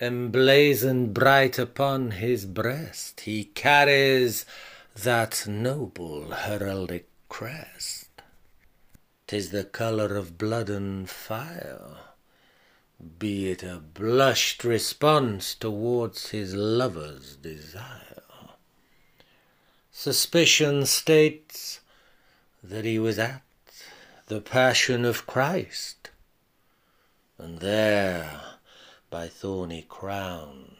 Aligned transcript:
emblazoned 0.00 1.14
bright 1.14 1.58
upon 1.58 2.12
his 2.12 2.46
breast, 2.46 3.20
he 3.20 3.44
carries 3.44 4.44
that 4.94 5.46
noble 5.46 6.30
heraldic 6.30 7.04
crest. 7.28 8.08
Tis 9.26 9.50
the 9.50 9.64
colour 9.64 10.16
of 10.16 10.36
blood 10.36 10.68
and 10.68 11.08
fire, 11.08 11.96
be 13.18 13.50
it 13.50 13.62
a 13.62 13.78
blushed 13.78 14.64
response 14.64 15.54
towards 15.54 16.30
his 16.30 16.54
lover's 16.54 17.36
desire. 17.36 18.22
Suspicion 19.90 20.86
states 20.86 21.80
that 22.62 22.84
he 22.84 22.98
was 22.98 23.18
at 23.18 23.42
the 24.26 24.40
Passion 24.40 25.04
of 25.04 25.26
Christ, 25.26 26.10
and 27.38 27.60
there 27.60 28.43
by 29.14 29.28
thorny 29.28 29.86
crown 29.88 30.74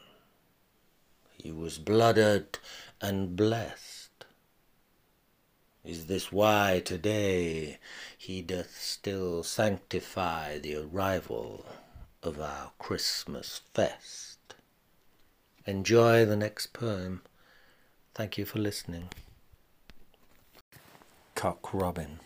he 1.41 1.53
was 1.53 1.79
blooded 1.79 2.59
and 3.01 3.37
blessed. 3.37 4.25
Is 5.85 6.07
this 6.07 6.33
why 6.33 6.83
today 6.85 7.79
he 8.19 8.43
doth 8.43 8.77
still 8.77 9.45
sanctify 9.45 10.59
the 10.59 10.75
arrival 10.75 11.65
of 12.25 12.41
our 12.41 12.73
Christmas 12.77 13.61
fest? 13.73 14.57
Enjoy 15.65 16.25
the 16.25 16.35
next 16.35 16.73
poem. 16.73 17.23
Thank 18.17 18.37
you 18.37 18.45
for 18.45 18.59
listening. 18.59 19.11
Cock 21.37 21.73
Robin. 21.73 22.19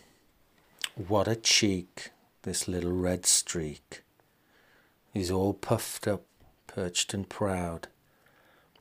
What 0.95 1.27
a 1.27 1.35
cheek, 1.35 2.09
this 2.41 2.67
little 2.67 2.93
red 2.93 3.27
streak. 3.27 4.01
He's 5.13 5.31
all 5.31 5.53
puffed 5.53 6.07
up, 6.07 6.23
perched 6.67 7.13
and 7.13 7.27
proud. 7.27 7.87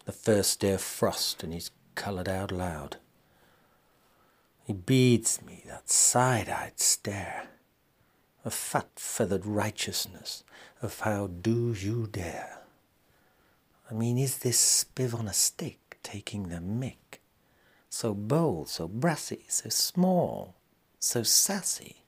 The 0.04 0.12
first 0.12 0.60
day 0.60 0.72
of 0.72 0.80
frost, 0.80 1.42
and 1.42 1.52
he's 1.52 1.70
coloured 1.94 2.28
out 2.28 2.52
loud. 2.52 2.96
He 4.64 4.72
beads 4.72 5.40
me 5.42 5.64
that 5.66 5.88
side 5.90 6.48
eyed 6.48 6.78
stare 6.78 7.48
of 8.44 8.54
fat 8.54 8.90
feathered 8.96 9.46
righteousness 9.46 10.44
of 10.82 11.00
how 11.00 11.26
do 11.26 11.72
you 11.72 12.08
dare. 12.10 12.60
I 13.90 13.94
mean, 13.94 14.18
is 14.18 14.38
this 14.38 14.84
spiv 14.84 15.18
on 15.18 15.26
a 15.26 15.32
stick? 15.32 15.88
taking 16.08 16.48
the 16.48 16.56
mick. 16.56 17.20
So 17.90 18.14
bold, 18.14 18.68
so 18.68 18.88
brassy, 18.88 19.44
so 19.48 19.68
small, 19.68 20.54
so 20.98 21.22
sassy. 21.22 22.04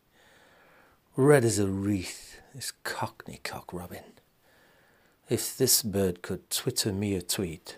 Red 1.16 1.44
as 1.44 1.58
a 1.58 1.66
wreath, 1.66 2.29
this 2.54 2.72
cockney 2.84 3.40
cock 3.44 3.72
robin. 3.72 4.04
If 5.28 5.56
this 5.56 5.82
bird 5.82 6.22
could 6.22 6.50
twitter 6.50 6.92
me 6.92 7.14
a 7.14 7.22
tweet, 7.22 7.76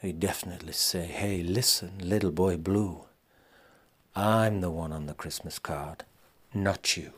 he'd 0.00 0.20
definitely 0.20 0.72
say, 0.72 1.06
Hey, 1.06 1.42
listen, 1.42 1.98
little 2.02 2.30
boy 2.30 2.56
blue. 2.56 3.04
I'm 4.16 4.60
the 4.60 4.70
one 4.70 4.92
on 4.92 5.06
the 5.06 5.14
Christmas 5.14 5.58
card, 5.58 6.04
not 6.54 6.96
you. 6.96 7.12